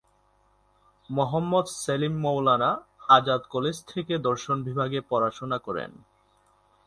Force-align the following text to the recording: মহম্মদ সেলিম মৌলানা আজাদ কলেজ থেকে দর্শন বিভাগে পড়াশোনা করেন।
মহম্মদ 1.09 1.67
সেলিম 1.75 2.15
মৌলানা 2.21 2.71
আজাদ 3.09 3.41
কলেজ 3.49 3.77
থেকে 3.87 4.13
দর্শন 4.17 4.57
বিভাগে 4.63 4.99
পড়াশোনা 5.09 5.57
করেন। 5.57 5.91